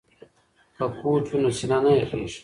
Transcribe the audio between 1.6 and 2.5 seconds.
نه یخیږي.